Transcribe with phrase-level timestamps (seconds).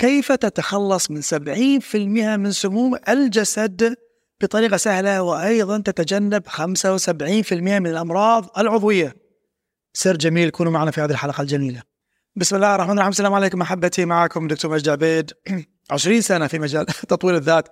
[0.00, 1.94] كيف تتخلص من 70%
[2.36, 3.96] من سموم الجسد
[4.40, 9.16] بطريقة سهلة وأيضا تتجنب 75% من الأمراض العضوية.
[9.92, 11.82] سر جميل كونوا معنا في هذه الحلقة الجميلة.
[12.36, 13.10] بسم الله الرحمن الرحيم.
[13.10, 15.30] السلام عليكم محبتي معكم دكتور مجد عبيد.
[15.90, 17.68] 20 سنة في مجال تطوير الذات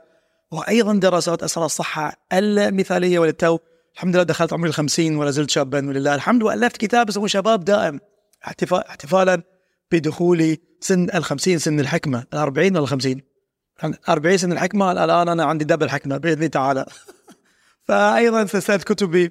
[0.52, 3.58] وأيضا دراسات أسرار الصحة المثالية وللتو.
[3.94, 8.00] الحمد لله دخلت عمري الخمسين ولا زلت شابا ولله الحمد وألفت كتاب أسمه شباب دائم
[8.46, 9.42] احتفالا
[9.92, 12.26] بدخولي سن الخمسين سن الحكمة.
[12.32, 13.22] الأربعين ولا الخمسين
[13.82, 16.86] يعني 40 سنة الحكمة الآن أنا عندي دبل حكمة بإذن الله تعالى.
[17.88, 19.30] فأيضا سلسلة كتبي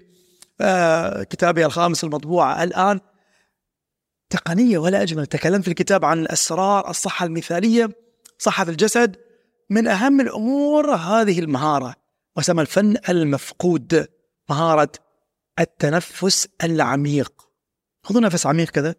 [0.61, 2.99] آه كتابي الخامس المطبوع الآن
[4.29, 7.89] تقنية ولا أجمل تكلمت في الكتاب عن أسرار الصحة المثالية
[8.39, 9.15] صحة الجسد
[9.69, 11.95] من أهم الأمور هذه المهارة
[12.37, 14.07] وسمى الفن المفقود
[14.49, 14.91] مهارة
[15.59, 17.33] التنفس العميق.
[18.03, 18.95] خذوا نفس عميق كذا.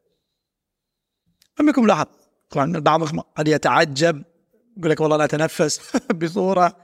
[1.60, 2.06] أمكم لاحظ
[2.50, 3.02] طبعا البعض
[3.36, 4.22] قد يتعجب
[4.78, 5.80] يقول لك والله أنا أتنفس
[6.22, 6.76] بصورة.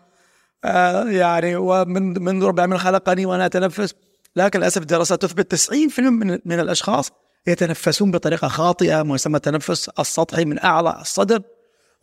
[0.65, 3.95] آه يعني ومن منذ ربع من خلقني وأنا أتنفس.
[4.37, 7.13] لكن للأسف الدراسات تثبت 90% من, من الأشخاص
[7.47, 11.43] يتنفسون بطريقة خاطئة ما يسمى التنفس السطحي من أعلى الصدر.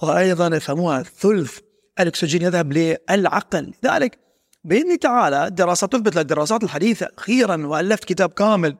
[0.03, 1.59] وأيضا يفهموها ثلث
[1.99, 3.73] الأكسجين يذهب للعقل.
[3.83, 4.19] لذلك
[4.63, 8.77] بإذن تعالى الدراسات تثبت الدراسات الحديثه أخيرا وألفت كتاب كامل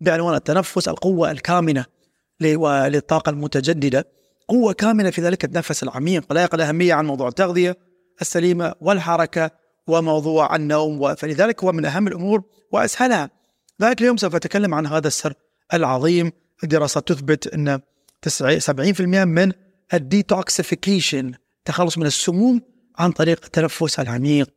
[0.00, 1.84] بعنوان التنفس القوة الكامنة
[2.40, 4.19] للطاقه المتجددة.
[4.50, 7.76] قوة كاملة في ذلك النفس العميق ولا يقل أهمية عن موضوع التغذية
[8.20, 9.50] السليمة والحركة
[9.86, 13.30] وموضوع النوم فلذلك هو من أهم الأمور وأسهلها.
[13.82, 15.34] ذلك اليوم سوف أتكلم عن هذا السر
[15.74, 16.32] العظيم
[16.64, 17.80] الدراسات تثبت أن
[18.58, 19.52] 70% من
[19.94, 21.32] الديتوكسيفيكيشن
[21.64, 22.60] تخلص من السموم
[22.98, 24.50] عن طريق التنفس العميق.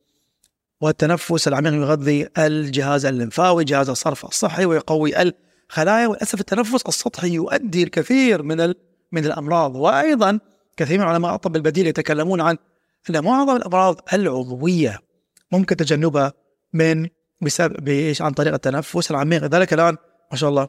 [0.82, 6.08] والتنفس العميق يغذي الجهاز الليمفاوي جهاز الصرف الصحي ويقوي الخلايا.
[6.08, 8.74] وللأسف التنفس السطحي يؤدي الكثير من
[9.14, 9.76] من الأمراض.
[9.76, 10.40] وأيضا
[10.78, 12.58] كثير من علماء الطب البديل يتكلمون عن
[13.10, 15.00] إن معظم الأمراض العضوية
[15.52, 16.34] ممكن تجنبها
[16.74, 17.08] من
[17.42, 19.44] بسبب بإيش؟ عن طريق التنفس العميق.
[19.44, 19.98] لذلك الآن
[20.32, 20.68] ما شاء الله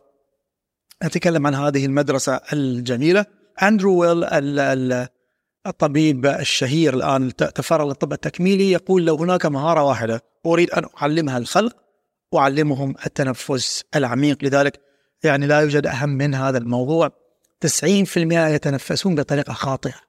[1.04, 3.26] نتكلم عن هذه المدرسة الجميلة.
[3.62, 4.24] أندرو ويل
[5.66, 11.76] الطبيب الشهير الآن تفرغ للطب التكميلي يقول لو هناك مهارة واحدة أريد أن أعلمها الخلق
[12.34, 14.44] أعلمهم التنفس العميق.
[14.44, 14.80] لذلك
[15.24, 17.23] يعني لا يوجد أهم من هذا الموضوع.
[17.66, 20.00] 90% يتنفسون بطريقة خاطئة.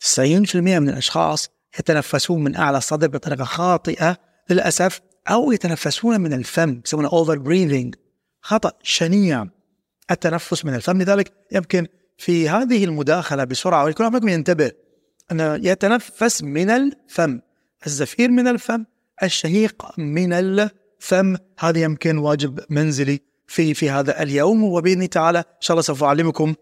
[0.00, 1.48] 90% من الأشخاص
[1.78, 4.16] يتنفسون من أعلى الصدر بطريقة خاطئة
[4.50, 5.00] للأسف
[5.30, 7.94] أو يتنفسون من الفم يسمونه أوفر بريذنج
[8.40, 9.46] خطأ شنيع.
[10.10, 11.86] التنفس من الفم لذلك يمكن
[12.18, 14.72] في هذه المداخلة بسرعة ويكون منكم ينتبه
[15.32, 17.40] أنه يتنفس من الفم
[17.86, 18.84] الزفير من الفم
[19.22, 23.31] الشهيق من الفم هذا يمكن واجب منزلي.
[23.52, 26.54] في في هذا اليوم وبإذن تعالى إن شاء الله سوف أعلمكم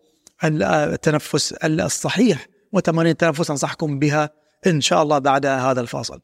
[0.44, 4.30] التنفس الصحيح وتمارين التنفس أنصحكم بها
[4.66, 6.20] إن شاء الله بعد هذا الفاصل.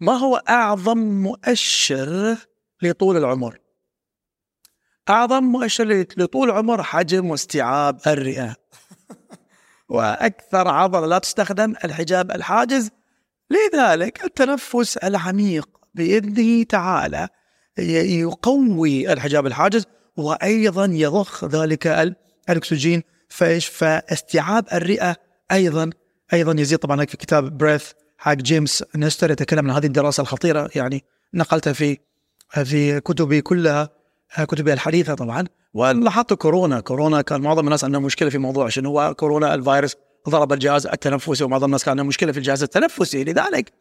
[0.00, 2.36] ما هو أعظم مؤشر
[2.82, 3.58] لطول العمر؟
[5.08, 8.56] أعظم مؤشر لطول العمر حجم واستيعاب الرئة.
[9.94, 12.90] وأكثر عضلة لا تستخدم الحجاب الحاجز
[13.50, 17.28] لذلك التنفس العميق بإذنه تعالى
[17.78, 22.14] يقوي الحجاب الحاجز وأيضا يضخ ذلك
[22.48, 25.16] الأكسجين فايش؟ فاستيعاب الرئة
[25.52, 25.90] أيضا.
[26.32, 30.70] أيضا يزيد طبعا في كتاب بريث حق جيمس نستر يتكلم عن هذه الدراسة الخطيرة.
[30.74, 31.98] يعني نقلتها في
[32.64, 33.88] في كتبي كلها
[34.38, 35.44] كتبي الحديثة طبعا.
[35.74, 36.80] ولاحظت كورونا.
[36.80, 39.96] كورونا كان معظم الناس عندهم مشكلة في موضوع شنو؟ هو كورونا الفيروس
[40.28, 43.24] ضرب الجهاز التنفسي ومعظم الناس كان عندهم مشكلة في الجهاز التنفسي.
[43.24, 43.72] لذلك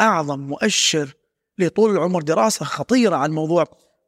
[0.00, 1.14] أعظم مؤشر
[1.60, 3.64] لطول العمر دراسة خطيرة عن موضوع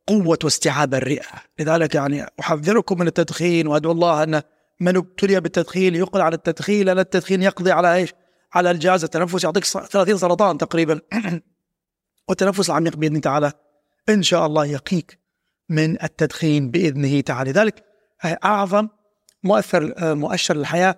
[0.06, 1.26] قوة واستيعاب الرئة.
[1.58, 4.42] لذلك يعني أحذركم من التدخين وأدعو الله أن
[4.80, 8.14] من ابتلي بالتدخين يقل عن التدخين لأن التدخين يقضي على إيش؟
[8.54, 11.00] على الجهاز التنفسي يعطيك 30 سرطان تقريبا.
[12.28, 13.52] والتنفس العميق بإذنه تعالى.
[14.08, 15.18] إن شاء الله يقيك
[15.68, 17.52] من التدخين بإذنه تعالى.
[17.52, 17.84] لذلك
[18.24, 18.88] أعظم
[19.44, 20.96] مؤثر مؤشر للحياة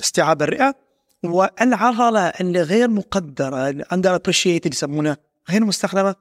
[0.00, 0.83] استيعاب الرئة.
[1.24, 5.16] والعضله اللي غير مقدرة under appreciated يسمونه
[5.50, 6.14] غير مستخدمة.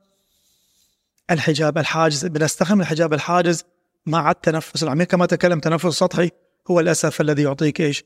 [1.31, 3.63] الحجاب الحاجز بنستخدم الحجاب الحاجز
[4.05, 4.83] مع التنفس.
[4.83, 6.29] العميق كما تكلم تنفس سطحي
[6.71, 8.03] هو للاسف الذي يعطيك إيش؟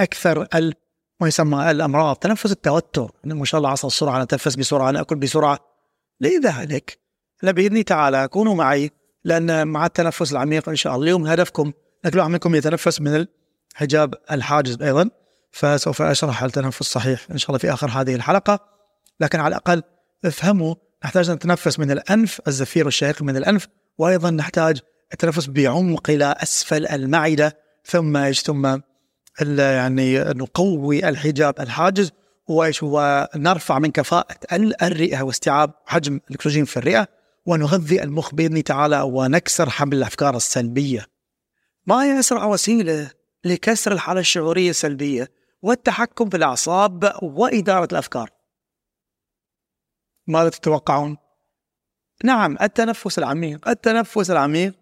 [0.00, 0.74] أكثر ال
[1.20, 2.16] ما يسمى الأمراض.
[2.16, 5.58] تنفس التوتر ما شاء الله عصى السرعة نتنفس بسرعة ناكل بسرعة.
[6.20, 6.98] لذلك
[7.42, 8.90] بإذن تعالى كونوا معي
[9.24, 11.72] لأن مع التنفس العميق إن شاء الله اليوم هدفكم
[12.04, 13.26] واحد منكم يتنفس من
[13.74, 15.10] الحجاب الحاجز أيضا.
[15.54, 18.60] فسوف أشرح التنفس الصحيح إن شاء الله في آخر هذه الحلقة.
[19.20, 19.82] لكن على الأقل
[20.24, 20.74] افهموا
[21.04, 23.68] نحتاج نتنفس من الأنف الزفير والشهيق من الأنف
[23.98, 24.80] وأيضا نحتاج
[25.12, 28.78] التنفس بعمق إلى أسفل المعدة ثم إيش؟ ثم
[29.58, 32.10] يعني نقوي الحجاب الحاجز
[32.48, 34.36] وإيش؟ ونرفع من كفاءة
[34.82, 37.08] الرئة واستيعاب حجم الأكسجين في الرئة
[37.46, 41.06] ونغذي المخ بإذن تعالى ونكسر حبل الأفكار السلبية.
[41.86, 43.10] ما هي أسرع وسيلة
[43.44, 48.30] لكسر الحالة الشعورية السلبية؟ والتحكم في الأعصاب وإدارة الأفكار.
[50.26, 51.16] ماذا تتوقعون؟
[52.24, 53.68] نعم التنفس العميق.
[53.68, 54.74] التنفس العميق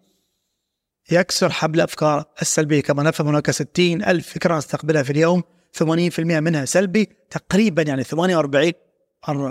[1.11, 5.43] يكسر حبل الأفكار السلبية كما نفهم هناك 60 ألف فكرة نستقبلها في اليوم.
[5.71, 7.09] 80% منها سلبي.
[7.29, 8.73] تقريبا يعني 48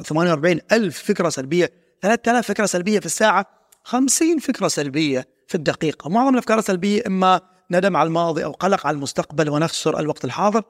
[0.05, 1.73] 48 ألف فكرة سلبية.
[2.03, 3.47] 3000 فكرة سلبية في الساعة.
[3.83, 6.11] 50 فكرة سلبية في الدقيقة.
[6.11, 7.41] معظم الأفكار السلبية إما
[7.71, 10.65] ندم على الماضي أو قلق على المستقبل ونخسر الوقت الحاضر.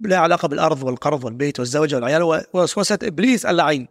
[0.00, 3.88] لا علاقة بالأرض والقرض والبيت والزوجة والعيال ووسوسة إبليس اللعين.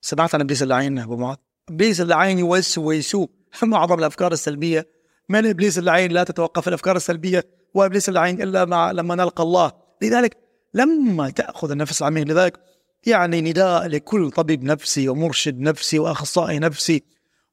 [0.00, 1.36] سمعت عن إبليس اللعين أبو معاذ؟
[1.68, 3.16] إبليس اللعين يوسوس
[3.62, 4.86] معظم الأفكار السلبية.
[5.28, 7.44] من إبليس اللعين لا تتوقف الأفكار السلبية
[7.74, 9.72] وإبليس اللعين إلا مع لما نلقى الله.
[10.02, 10.36] لذلك
[10.74, 12.60] لما تأخذ النفس العميق لذلك
[13.06, 17.02] يعني نداء لكل طبيب نفسي ومرشد نفسي وأخصائي نفسي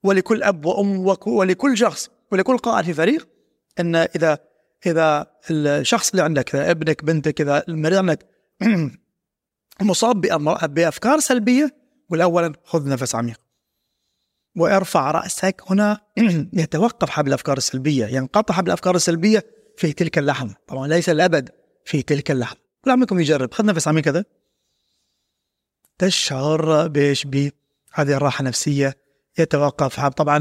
[0.04, 3.28] ولكل أب وأم ولكل شخص ولكل قائد في فريق
[3.80, 4.40] أن إذا
[4.86, 8.26] إذا الشخص اللي عندك إذا ابنك بنتك إذا المريض عندك
[9.82, 10.22] مصاب
[10.74, 11.76] بأفكار سلبية
[12.10, 13.42] والأولا خذ نفس عميق
[14.58, 16.00] وارفع رأسك هنا
[16.54, 19.46] يتوقف حبل الأفكار السلبية ينقطع حبل الأفكار السلبية
[19.78, 21.50] في تلك اللحظة طبعا ليس الأبد
[21.86, 23.54] في تلك اللحظة كل عمكم يجرب.
[23.54, 24.26] خذ نفس عميق كذا
[25.98, 27.52] تشعر بإيش بهذه
[27.98, 28.98] الراحة النفسية
[29.40, 30.38] يتوقف طبعا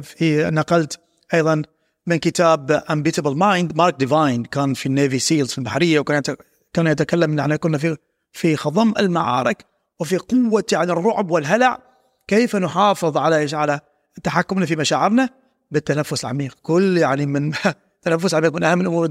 [0.00, 1.00] في نقلت
[1.34, 1.62] أيضا
[2.08, 6.22] من كتاب Unbeatable Mind مارك ديفاين كان في ال Navy SEALs في البحرية وكان
[6.72, 7.96] كان يتكلم ان إحنا كنا في
[8.32, 9.66] في خضم المعارك
[10.00, 11.78] وفي قوة يعني الرعب والهلع
[12.28, 13.80] كيف نحافظ على إيش؟ على
[14.22, 15.28] تحكمنا في مشاعرنا
[15.70, 16.56] بالتنفس العميق.
[16.62, 17.52] كل يعني من
[18.02, 19.10] تنفس عميق من أهم الأمور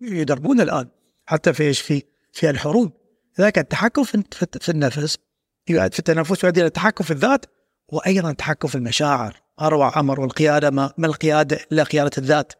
[0.00, 0.88] يدربونا الآن
[1.26, 2.02] حتى في إيش؟ في
[2.32, 2.92] في الحروب.
[3.38, 4.22] لذلك التحكم في,
[4.60, 5.18] في النفس
[5.66, 7.46] في التنفس يؤدي إلى التحكم في الذات
[7.88, 9.42] وأيضا التحكم في المشاعر.
[9.62, 12.52] أروع أمر والقيادة ما, ما القيادة إلا قيادة الذات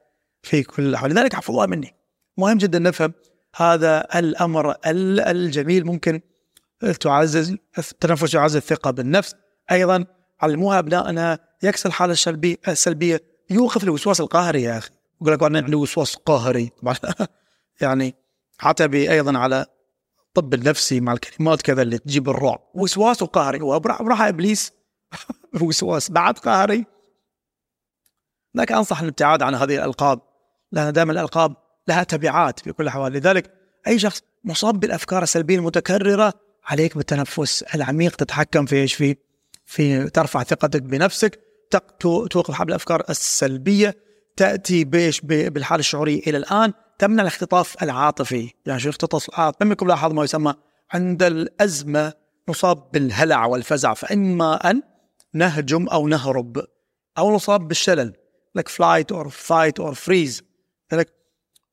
[0.43, 1.10] في كل الأحوال.
[1.10, 1.94] لذلك احفظوها مني.
[2.38, 3.12] مهم جدا نفهم
[3.56, 6.20] هذا الأمر الجميل ممكن
[7.00, 9.34] تعزز التنفس يعزز الثقة بالنفس.
[9.72, 10.04] أيضا
[10.40, 13.20] علموها ابنائنا يكسر الحالة السلبيه السلبية.
[13.50, 14.90] يوقف الوسواس القهري يا أخي.
[15.22, 16.94] يقول لك أنا عندي وسواس قهري طبعا.
[17.81, 18.14] يعني
[18.60, 19.66] عتبي أيضا على
[20.28, 22.60] الطب النفسي مع الكلمات كذا اللي تجيب الرعب.
[22.75, 24.72] وسواس وقهري وراح إبليس.
[25.60, 26.84] وسواس بعد قهري
[28.54, 30.20] لكن أنصح الابتعاد عن هذه الألقاب.
[30.72, 31.56] لأن دائما الألقاب
[31.88, 33.54] لها تبعات في كل الاحوال لذلك
[33.87, 36.32] أي شخص مصاب بالأفكار السلبية المتكررة
[36.64, 37.62] عليك بالتنفس.
[37.62, 39.16] العميق تتحكم في إيش؟ في
[39.66, 41.40] في ترفع ثقتك بنفسك.
[42.00, 43.96] توقف حبل الأفكار السلبية.
[44.37, 46.72] تأتي بإيش بالحاله الشعوريه إلى الآن.
[46.99, 48.50] تمنع الاختطاف العاطفي.
[48.66, 50.54] يعني شو اختطاف العاطفي يكن لاحظ ما يسمى
[50.93, 52.12] عند الأزمة
[52.49, 53.94] نصاب بالهلع والفزع.
[53.94, 54.82] فإما أن
[55.34, 56.67] نهجم أو نهرب
[57.19, 58.12] أو نصاب بالشلل
[58.55, 60.43] لك flight or fight or freeze
[60.93, 61.12] لك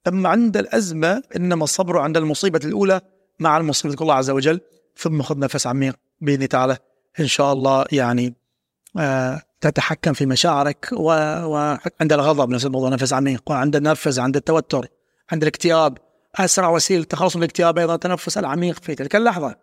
[0.08, 3.02] أما عند الأزمة إنما الصبر عند المصيبة الأولى
[3.40, 4.62] مع المصيبه الله عز وجل
[4.96, 6.78] ثم خذ نفس عميق بإذن تعالى.
[7.20, 8.36] إن شاء الله يعني
[8.98, 14.88] آه تتحكم في مشاعرك وعند الغضب نفس الموضوع نفس عميق وعند النرفز عند التوتر
[15.32, 15.98] عند الاكتئاب.
[16.36, 19.56] أسرع وسيلة التخلص من الاكتئاب أيضا التنفس العميق في تلك اللحظة.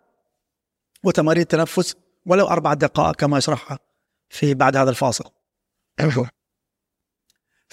[1.03, 1.95] وتمارين التنفس
[2.25, 3.79] ولو أربع دقائق كما يشرحها
[4.29, 5.31] في بعد هذا الفاصل.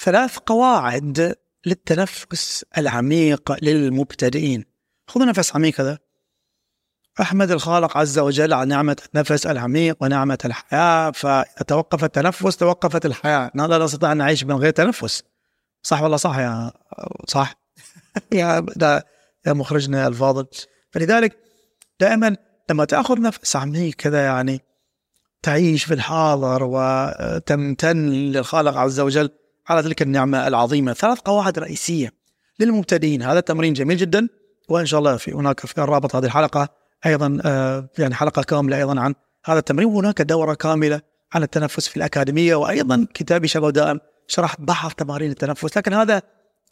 [0.01, 4.65] ثلاث قواعد للتنفس العميق للمبتدئين.
[5.09, 5.99] خذوا نفس عميق هذا.
[7.21, 13.51] أحمد الخالق عز وجل على نعمة النفس العميق ونعمة الحياة فإذا توقف التنفس توقفت الحياة.
[13.55, 15.23] لا نستطيع أن نعيش من غير تنفس.
[15.83, 16.73] صح ولا صح يا
[17.29, 17.55] صح؟
[18.33, 18.67] يا
[19.47, 20.47] يا مخرجنا الفاضل.
[20.91, 21.39] فلذلك
[22.01, 22.37] دائما
[22.71, 24.61] لما تأخذ نفس عميق كذا يعني
[25.45, 29.31] تعيش في الحاضر وتمتن للخالق عز وجل
[29.69, 30.93] على تلك النعمة العظيمة.
[30.93, 32.13] ثلاث قواعد رئيسية
[32.61, 33.23] للمبتدئين.
[33.23, 34.29] هذا التمرين جميل جدا
[34.69, 36.69] وإن شاء الله في هناك في رابط هذه الحلقة
[37.07, 39.89] أيضا آه، يعني حلقة كاملة أيضا عن هذا التمرين.
[39.89, 41.01] وهناك دورة كاملة
[41.33, 45.79] عن التنفس في الأكاديمية وأيضا كتابي شباب دائم شرح بعض تمارين التنفس.
[45.79, 46.23] لكن هذا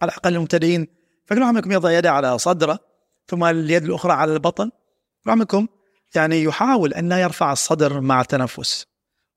[0.02, 0.86] على الاقل المبتدئين
[1.26, 2.78] فكل واحد منكم يضع يده على صدره
[3.26, 4.70] ثم اليد الأخرى على البطن.
[5.24, 5.66] كل واحد منكم
[6.14, 8.86] يعني يحاول أن لا يرفع الصدر مع التنفس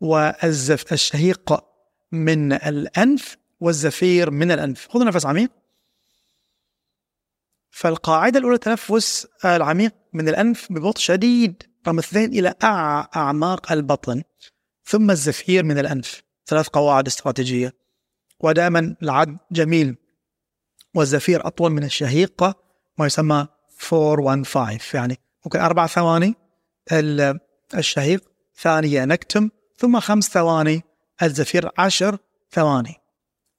[0.01, 1.63] والزف الشهيق
[2.12, 4.88] من الأنف والزفير من الأنف.
[4.88, 5.51] خذوا نفس عميق.
[7.70, 12.55] فالقاعدة الأولى التنفس العميق من الأنف ببطء شديد رقم اثنين إلى
[13.15, 14.24] أعماق البطن
[14.86, 16.24] ثم الزفير من الأنف.
[16.46, 17.74] ثلاث قواعد استراتيجية.
[18.39, 19.98] ودائما العد جميل.
[20.96, 22.44] والزفير أطول من الشهيق
[22.98, 23.48] ما يسمى
[23.94, 26.36] 415 يعني ممكن أربع ثواني.
[26.92, 28.32] الشهيق.
[28.58, 29.50] ثانية نكتم.
[29.77, 30.84] ثم خمس ثواني.
[31.24, 32.18] الزفير عشر
[32.51, 32.96] ثواني.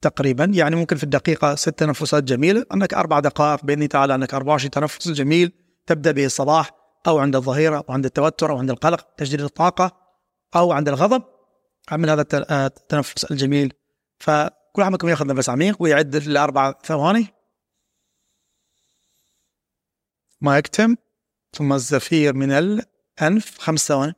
[0.01, 4.71] تقريبا يعني ممكن في الدقيقة ست تنفسات جميلة عندك أربع دقائق بإذن تعالى عندك 24
[4.71, 5.51] تنفس جميل.
[5.85, 6.71] تبدأ به الصباح
[7.07, 9.97] أو عند الظهيرة أو عند التوتر أو عند القلق تجديد الطاقة
[10.55, 11.23] أو عند الغضب.
[11.91, 13.73] عمل هذا التنفس الجميل.
[14.19, 17.27] فكل واحد منكم يأخذ نفس عميق ويعد لأربع ثواني.
[20.41, 20.95] ما يكتم.
[21.53, 22.51] ثم الزفير من
[23.21, 24.15] الأنف خمس ثواني.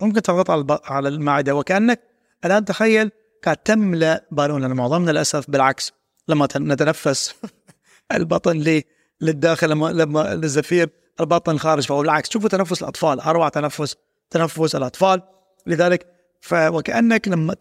[0.00, 1.54] ممكن تضغط على على المعدة.
[1.54, 2.00] وكأنك
[2.44, 3.10] الآن تخيل
[3.44, 4.62] قاعد تملأ بالون.
[4.62, 5.92] لأن معظمنا للأسف بالعكس
[6.28, 7.34] لما نتنفس
[8.12, 8.84] البطن لي
[9.20, 10.90] للداخل لما لما الزفير
[11.20, 11.86] البطن خارج.
[11.86, 13.96] فهو بالعكس شوفوا تنفس الأطفال أروع تنفس
[14.30, 15.22] تنفس الأطفال.
[15.66, 16.06] لذلك
[16.52, 17.54] وكأنك لما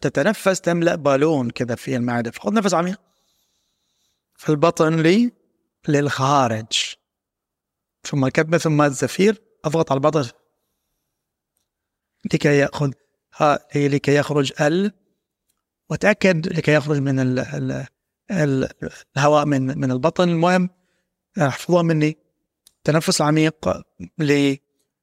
[0.00, 2.30] تتنفس تملأ بالون كذا في المعدة.
[2.30, 3.00] فخذ نفس عميق.
[4.36, 5.32] في البطن لي
[5.88, 6.93] للخارج.
[8.06, 10.28] ثم الكبة ثم الزفير أضغط على البطن
[12.32, 12.90] لكي يأخذ
[13.76, 14.92] لكي يخرج ال
[15.90, 17.86] وتأكد لكي يخرج من ال ال
[18.30, 18.68] ال
[19.16, 20.28] الهواء من من البطن.
[20.28, 20.70] المهم
[21.38, 22.16] احفظوها مني.
[22.84, 23.82] تنفس عميق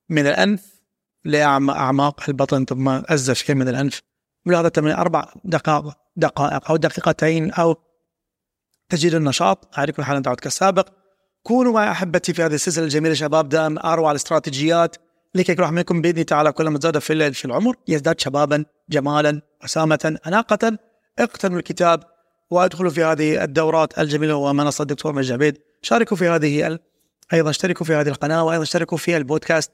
[0.10, 0.82] من الأنف
[1.26, 4.02] لأعماق البطن ثم الزفير من الأنف.
[4.46, 7.76] ولهذا التمرين أربع دقائق دقائق أو دقيقتين أو
[8.90, 9.80] تجديد النشاط.
[9.80, 11.01] على كل حال أنت كالسابق
[11.44, 14.96] كونوا معي أحبتي في هذه السلسلة الجميلة شباب دائما أروع الاستراتيجيات.
[15.36, 20.78] لكي واحد منكم بإذن تعالى كلما زاد في في العمر يزداد شبابا جمالا وسامة أناقة.
[21.20, 22.04] اقتنوا الكتاب
[22.50, 25.58] وادخلوا في هذه الدورات الجميلة ومنصة الدكتور مجد عبيد.
[25.82, 26.80] شاركوا في هذه
[27.34, 29.72] أيضا اشتركوا في هذه القناة وأيضا اشتركوا في البودكاست.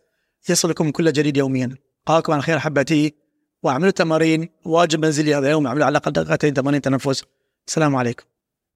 [0.50, 1.75] يصلكم كل جديد يوميا.
[2.05, 3.13] قاكم على خير أحبتي
[3.63, 7.24] وأعملوا تمارين واجب منزلي هذا اليوم أعملوا على الأقل دقيقتين تمارين تنفس.
[7.67, 8.24] السلام عليكم.